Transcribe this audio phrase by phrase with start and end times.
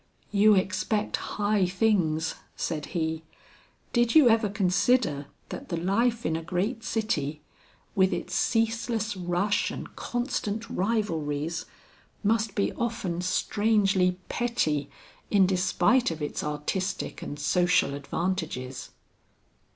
[0.31, 3.21] "You expect high things," said he;
[3.93, 7.41] "did you ever consider that the life in a great city,
[7.93, 11.67] with its ceaseless rush and constant rivalries,
[12.23, 14.89] must be often strangely petty
[15.29, 18.89] in despite of its artistic and social advantages?"